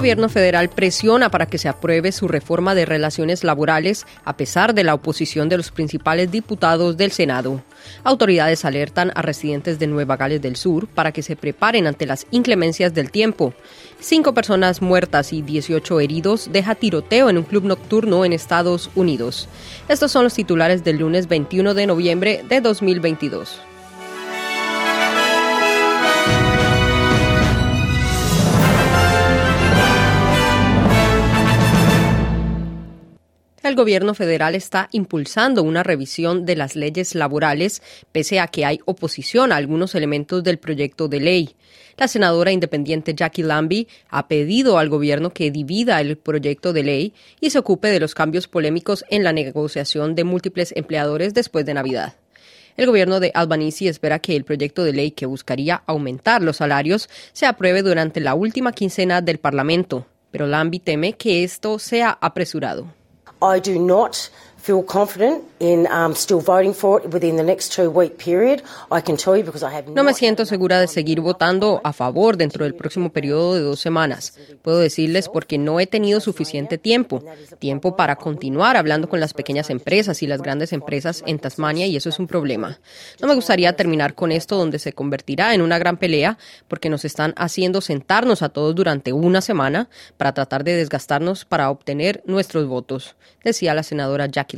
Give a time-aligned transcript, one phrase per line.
[0.00, 4.82] Gobierno federal presiona para que se apruebe su reforma de relaciones laborales a pesar de
[4.82, 7.62] la oposición de los principales diputados del Senado.
[8.02, 12.26] Autoridades alertan a residentes de Nueva Gales del Sur para que se preparen ante las
[12.30, 13.52] inclemencias del tiempo.
[14.00, 19.50] Cinco personas muertas y 18 heridos deja tiroteo en un club nocturno en Estados Unidos.
[19.86, 23.69] Estos son los titulares del lunes 21 de noviembre de 2022.
[33.70, 38.80] El gobierno federal está impulsando una revisión de las leyes laborales, pese a que hay
[38.84, 41.54] oposición a algunos elementos del proyecto de ley.
[41.96, 47.14] La senadora independiente Jackie Lambie ha pedido al gobierno que divida el proyecto de ley
[47.40, 51.74] y se ocupe de los cambios polémicos en la negociación de múltiples empleadores después de
[51.74, 52.14] Navidad.
[52.76, 57.08] El gobierno de Albanese espera que el proyecto de ley que buscaría aumentar los salarios
[57.32, 62.98] se apruebe durante la última quincena del Parlamento, pero Lambie teme que esto sea apresurado.
[63.42, 65.44] I do not feel confident
[69.94, 73.78] no me siento segura de seguir votando a favor dentro del próximo periodo de dos
[73.78, 74.38] semanas.
[74.62, 77.22] Puedo decirles porque no he tenido suficiente tiempo,
[77.58, 81.96] tiempo para continuar hablando con las pequeñas empresas y las grandes empresas en Tasmania y
[81.96, 82.80] eso es un problema.
[83.20, 87.04] No me gustaría terminar con esto donde se convertirá en una gran pelea porque nos
[87.04, 92.66] están haciendo sentarnos a todos durante una semana para tratar de desgastarnos para obtener nuestros
[92.66, 93.14] votos,
[93.44, 94.56] decía la senadora Jackie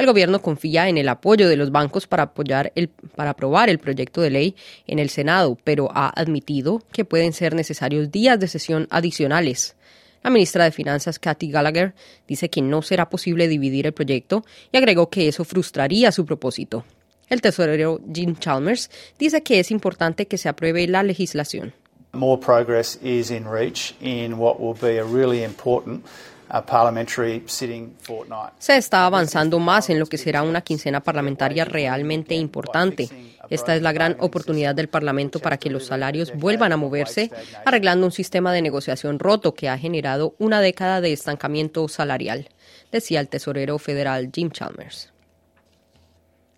[0.00, 3.78] el gobierno confía en el apoyo de los bancos para, apoyar el, para aprobar el
[3.78, 4.56] proyecto de ley
[4.86, 9.76] en el Senado, pero ha admitido que pueden ser necesarios días de sesión adicionales.
[10.22, 11.94] La ministra de Finanzas, Kathy Gallagher,
[12.26, 16.84] dice que no será posible dividir el proyecto y agregó que eso frustraría su propósito.
[17.28, 21.74] El tesorero Jim Chalmers dice que es importante que se apruebe la legislación.
[22.12, 26.04] More progress is in reach in what will be a really important
[28.58, 33.08] se está avanzando más en lo que será una quincena parlamentaria realmente importante.
[33.48, 37.30] Esta es la gran oportunidad del Parlamento para que los salarios vuelvan a moverse,
[37.64, 42.48] arreglando un sistema de negociación roto que ha generado una década de estancamiento salarial,
[42.92, 45.10] decía el tesorero federal Jim Chalmers.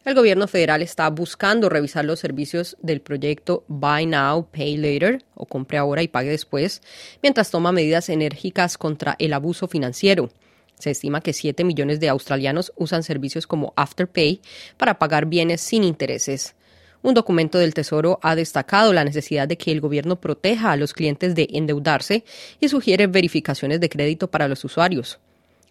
[0.04, 5.46] El gobierno federal está buscando revisar los servicios del proyecto Buy Now, Pay Later, o
[5.46, 6.82] compre ahora y pague después,
[7.22, 10.28] mientras toma medidas enérgicas contra el abuso financiero.
[10.76, 14.40] Se estima que 7 millones de australianos usan servicios como Afterpay
[14.76, 16.56] para pagar bienes sin intereses.
[17.02, 20.94] Un documento del Tesoro ha destacado la necesidad de que el gobierno proteja a los
[20.94, 22.24] clientes de endeudarse
[22.58, 25.20] y sugiere verificaciones de crédito para los usuarios.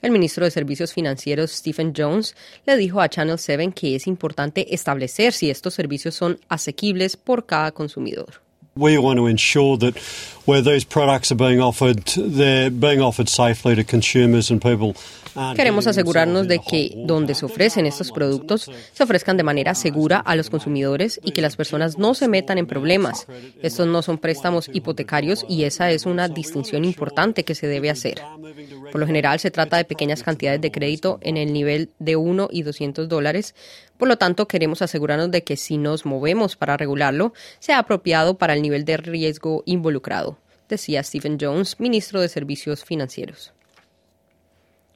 [0.01, 2.35] El ministro de Servicios Financieros Stephen Jones
[2.65, 7.45] le dijo a Channel 7 que es importante establecer si estos servicios son asequibles por
[7.45, 8.41] cada consumidor.
[8.75, 10.01] We want to ensure that
[10.47, 14.95] where these products are being offered, they're being offered safely to consumers and people
[15.55, 20.35] Queremos asegurarnos de que donde se ofrecen estos productos se ofrezcan de manera segura a
[20.35, 23.27] los consumidores y que las personas no se metan en problemas.
[23.61, 28.21] Estos no son préstamos hipotecarios y esa es una distinción importante que se debe hacer.
[28.91, 32.49] Por lo general se trata de pequeñas cantidades de crédito en el nivel de 1
[32.51, 33.55] y 200 dólares.
[33.97, 38.53] Por lo tanto, queremos asegurarnos de que si nos movemos para regularlo, sea apropiado para
[38.53, 40.37] el nivel de riesgo involucrado,
[40.67, 43.53] decía Stephen Jones, ministro de Servicios Financieros.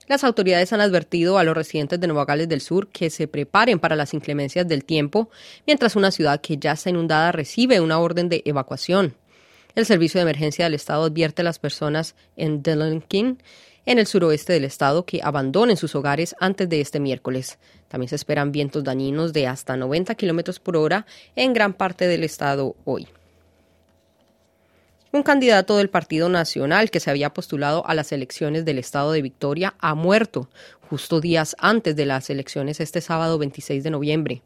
[0.08, 3.80] Las autoridades han advertido a los residentes de Nueva Gales del Sur que se preparen
[3.80, 5.30] para las inclemencias del tiempo,
[5.66, 9.16] mientras una ciudad que ya está inundada recibe una orden de evacuación.
[9.74, 12.62] El Servicio de Emergencia del Estado advierte a las personas en
[13.02, 13.36] King,
[13.86, 17.58] en el suroeste del estado, que abandonen sus hogares antes de este miércoles.
[17.88, 21.06] También se esperan vientos dañinos de hasta 90 kilómetros por hora
[21.36, 23.08] en gran parte del estado hoy.
[25.12, 29.22] Un candidato del Partido Nacional que se había postulado a las elecciones del estado de
[29.22, 30.50] Victoria ha muerto
[30.90, 34.42] justo días antes de las elecciones este sábado 26 de noviembre.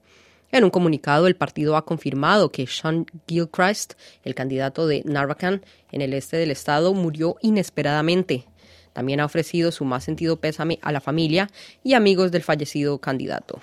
[0.51, 3.93] En un comunicado, el partido ha confirmado que Sean Gilchrist,
[4.23, 8.45] el candidato de Narvacan en el este del estado, murió inesperadamente.
[8.99, 11.49] También ha ofrecido su más sentido pésame a la familia
[11.85, 13.61] y amigos del fallecido candidato.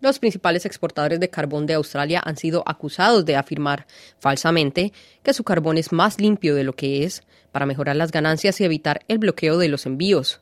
[0.00, 3.88] Los principales exportadores de carbón de Australia han sido acusados de afirmar
[4.20, 4.92] falsamente
[5.24, 8.64] que su carbón es más limpio de lo que es para mejorar las ganancias y
[8.64, 10.38] evitar el bloqueo de los envíos.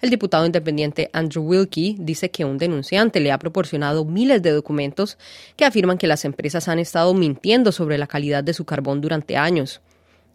[0.00, 5.18] El diputado independiente Andrew Wilkie dice que un denunciante le ha proporcionado miles de documentos
[5.54, 9.36] que afirman que las empresas han estado mintiendo sobre la calidad de su carbón durante
[9.36, 9.82] años.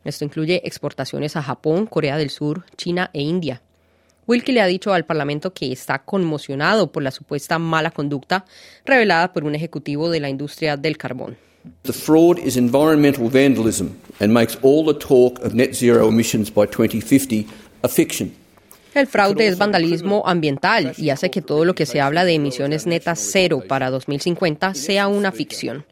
[0.03, 3.61] Esto incluye exportaciones a Japón, Corea del Sur, China e India.
[4.27, 8.45] Wilkie le ha dicho al Parlamento que está conmocionado por la supuesta mala conducta
[8.85, 11.37] revelada por un ejecutivo de la industria del carbón.
[11.83, 13.89] The fraud is environmental vandalism
[14.19, 17.47] and makes all the talk of net zero emissions by 2050
[17.83, 18.33] a fiction.
[18.93, 22.85] El fraude es vandalismo ambiental y hace que todo lo que se habla de emisiones
[22.85, 25.85] netas cero para 2050 sea una ficción.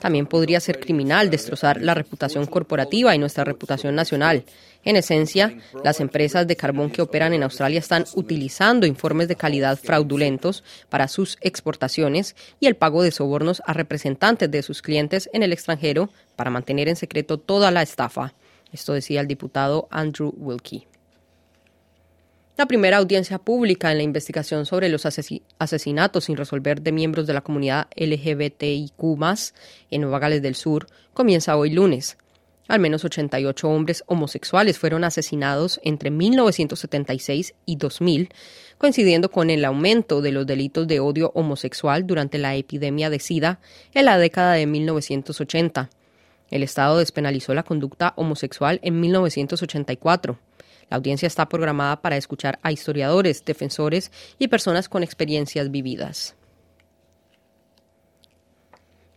[0.00, 4.44] También podría ser criminal destrozar la reputación corporativa y nuestra reputación nacional.
[4.84, 9.78] En esencia, las empresas de carbón que operan en Australia están utilizando informes de calidad
[9.78, 15.42] fraudulentos para sus exportaciones y el pago de sobornos a representantes de sus clientes en
[15.42, 18.32] el extranjero para mantener en secreto toda la estafa.
[18.72, 20.86] Esto decía el diputado Andrew Wilkie.
[22.56, 27.34] La primera audiencia pública en la investigación sobre los asesinatos sin resolver de miembros de
[27.34, 28.94] la comunidad LGBTIQ
[29.90, 32.16] en Nueva Gales del Sur comienza hoy lunes.
[32.66, 38.30] Al menos 88 hombres homosexuales fueron asesinados entre 1976 y 2000,
[38.78, 43.60] coincidiendo con el aumento de los delitos de odio homosexual durante la epidemia de SIDA
[43.92, 45.90] en la década de 1980.
[46.50, 50.38] El Estado despenalizó la conducta homosexual en 1984.
[50.90, 56.36] La audiencia está programada para escuchar a historiadores, defensores y personas con experiencias vividas.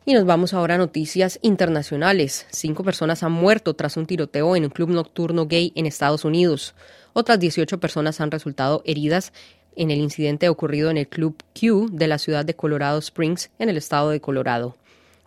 [0.06, 2.48] Y nos vamos ahora a noticias internacionales.
[2.50, 6.74] Cinco personas han muerto tras un tiroteo en un club nocturno gay en Estados Unidos.
[7.14, 9.34] Otras 18 personas han resultado heridas
[9.76, 13.70] en el incidente ocurrido en el Club Q de la ciudad de Colorado Springs, en
[13.70, 14.76] el estado de Colorado.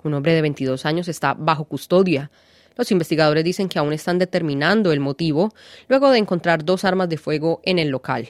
[0.02, 2.30] Un hombre de 22 años está bajo custodia.
[2.76, 5.54] Los investigadores dicen que aún están determinando el motivo
[5.88, 8.28] luego de encontrar dos armas de fuego en el local.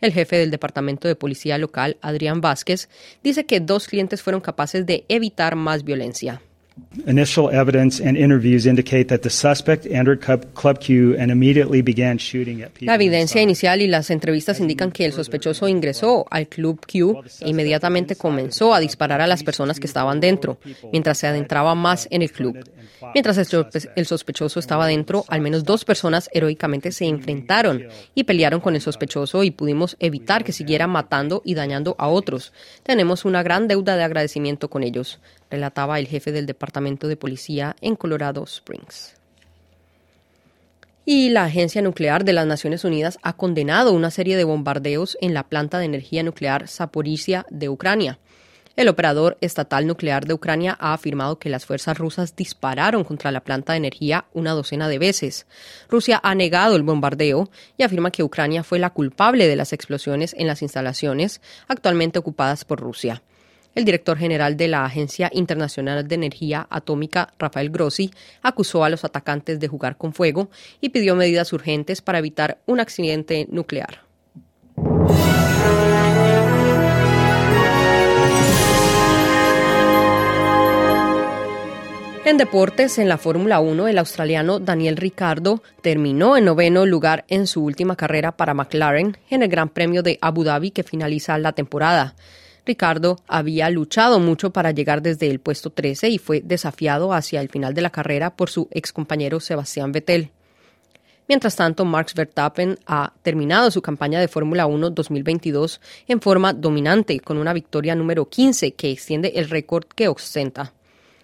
[0.00, 2.88] El jefe del Departamento de Policía local, Adrián Vázquez,
[3.22, 6.40] dice que dos clientes fueron capaces de evitar más violencia.
[7.06, 10.20] Initial evidence and interviews indicate that the suspect entered
[10.54, 12.86] Club Q and immediately began shooting at people.
[12.86, 17.48] La evidencia inicial y las entrevistas indican que el sospechoso ingresó al Club Q e
[17.48, 20.58] inmediatamente comenzó a disparar a las personas que estaban dentro,
[20.92, 22.58] mientras se adentraba más en el club.
[23.14, 27.84] Mientras el sospechoso estaba dentro, al menos dos personas heroicamente se enfrentaron
[28.14, 32.52] y pelearon con el sospechoso y pudimos evitar que siguiera matando y dañando a otros.
[32.82, 35.20] Tenemos una gran deuda de agradecimiento con ellos
[35.50, 39.14] relataba el jefe del Departamento de Policía en Colorado Springs.
[41.04, 45.32] Y la Agencia Nuclear de las Naciones Unidas ha condenado una serie de bombardeos en
[45.32, 48.18] la planta de energía nuclear Zaporizhia de Ucrania.
[48.78, 53.40] El operador estatal nuclear de Ucrania ha afirmado que las fuerzas rusas dispararon contra la
[53.40, 55.46] planta de energía una docena de veces.
[55.88, 60.32] Rusia ha negado el bombardeo y afirma que Ucrania fue la culpable de las explosiones
[60.38, 63.22] en las instalaciones actualmente ocupadas por Rusia.
[63.78, 68.10] El director general de la Agencia Internacional de Energía Atómica, Rafael Grossi,
[68.42, 72.80] acusó a los atacantes de jugar con fuego y pidió medidas urgentes para evitar un
[72.80, 74.00] accidente nuclear.
[82.24, 87.46] En deportes, en la Fórmula 1, el australiano Daniel Ricardo terminó en noveno lugar en
[87.46, 91.52] su última carrera para McLaren en el Gran Premio de Abu Dhabi que finaliza la
[91.52, 92.16] temporada.
[92.68, 97.48] Ricardo había luchado mucho para llegar desde el puesto 13 y fue desafiado hacia el
[97.48, 100.30] final de la carrera por su excompañero Sebastián Vettel.
[101.28, 107.20] Mientras tanto, Marx Verstappen ha terminado su campaña de Fórmula 1 2022 en forma dominante,
[107.20, 110.74] con una victoria número 15 que extiende el récord que ostenta.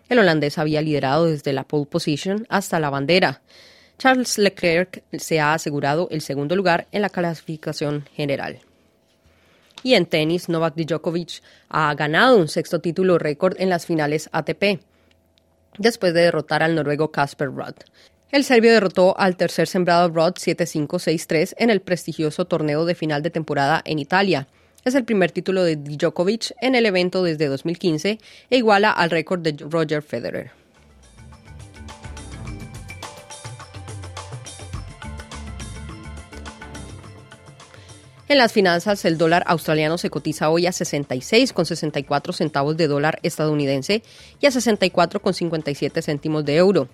[0.08, 3.42] El holandés había liderado desde la pole position hasta la bandera.
[3.98, 8.60] Charles Leclerc se ha asegurado el segundo lugar en la clasificación general.
[9.84, 14.80] Y en tenis, Novak Djokovic ha ganado un sexto título récord en las finales ATP,
[15.76, 17.74] después de derrotar al noruego Casper Rudd.
[18.30, 23.28] El serbio derrotó al tercer sembrado Rudd 7-5-6-3 en el prestigioso torneo de final de
[23.28, 24.48] temporada en Italia.
[24.86, 29.40] Es el primer título de Djokovic en el evento desde 2015 e iguala al récord
[29.40, 30.63] de Roger Federer.
[38.34, 44.02] En las finanzas, el dólar australiano se cotiza hoy a 66,64 centavos de dólar estadounidense
[44.40, 46.88] y a 64,57 céntimos de euro.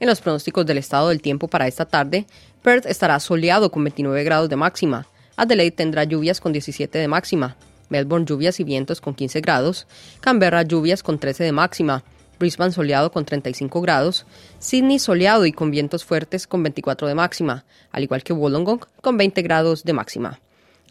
[0.00, 2.26] En los pronósticos del estado del tiempo para esta tarde,
[2.60, 7.56] Perth estará soleado con 29 grados de máxima, Adelaide tendrá lluvias con 17 de máxima,
[7.88, 9.86] Melbourne lluvias y vientos con 15 grados,
[10.20, 12.04] Canberra lluvias con 13 de máxima,
[12.38, 14.26] Brisbane soleado con 35 grados,
[14.58, 19.16] Sydney soleado y con vientos fuertes con 24 de máxima, al igual que Wollongong con
[19.16, 20.38] 20 grados de máxima.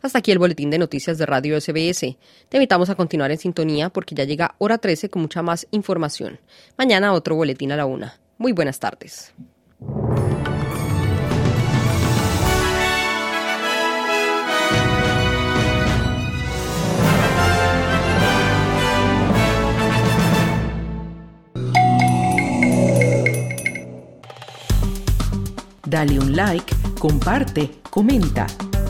[0.01, 2.17] Hasta aquí el boletín de noticias de Radio SBS.
[2.50, 6.39] Te invitamos a continuar en sintonía porque ya llega hora 13 con mucha más información.
[6.77, 8.20] Mañana otro boletín a la una.
[8.38, 9.31] Muy buenas tardes.
[25.86, 28.48] Dale un like, comparte, comenta.